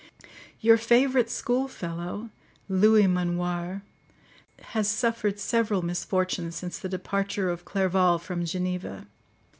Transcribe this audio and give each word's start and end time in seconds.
Your 0.61 0.77
favourite 0.77 1.29
schoolfellow, 1.29 2.31
Louis 2.67 3.05
Manoir, 3.05 3.83
has 4.73 4.89
suffered 4.89 5.39
several 5.39 5.83
misfortunes 5.83 6.55
since 6.55 6.79
the 6.79 6.89
departure 6.89 7.51
of 7.51 7.65
Clerval 7.65 8.17
from 8.17 8.43
Geneva. 8.43 9.05